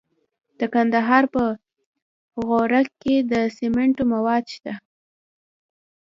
د 0.59 0.61
کندهار 0.73 1.23
په 1.33 1.43
غورک 2.47 2.87
کې 3.01 3.15
د 3.31 3.33
سمنټو 3.57 4.03
مواد 4.13 4.43
شته. 4.55 4.73